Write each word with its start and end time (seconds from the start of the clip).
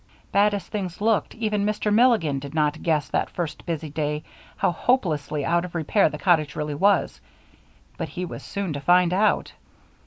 Bad 0.31 0.55
as 0.55 0.65
things 0.67 0.99
looked, 0.99 1.35
even 1.35 1.63
Mr. 1.63 1.93
Milligan 1.93 2.39
did 2.39 2.55
not 2.55 2.81
guess 2.81 3.07
that 3.09 3.29
first 3.29 3.67
busy 3.67 3.91
day 3.91 4.23
how 4.57 4.71
hopelessly 4.71 5.45
out 5.45 5.63
of 5.63 5.75
repair 5.75 6.09
the 6.09 6.17
cottage 6.17 6.55
really 6.55 6.73
was; 6.73 7.21
but 7.97 8.09
he 8.09 8.25
was 8.25 8.41
soon 8.41 8.73
to 8.73 8.81
find 8.81 9.13
out. 9.13 9.53